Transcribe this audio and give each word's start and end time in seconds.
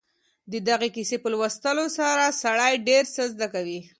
د 0.51 0.53
دغې 0.69 0.89
کیسې 0.95 1.17
په 1.23 1.27
لوستلو 1.33 1.85
سره 1.97 2.25
سړی 2.43 2.73
ډېر 2.87 3.03
څه 3.15 3.21
زده 3.33 3.47
کوي. 3.53 3.79